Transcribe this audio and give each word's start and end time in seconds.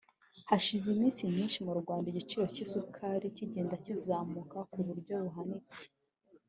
Hashize 0.49 0.85
iminsi 0.93 1.21
myinshi 1.31 1.59
mu 1.67 1.73
Rwanda 1.81 2.05
igiciro 2.09 2.43
cy’isukari 2.53 3.25
kigenda 3.37 3.75
kizamuka 3.85 4.57
ku 4.71 4.79
buryo 4.87 5.13
buhanitse 5.25 5.81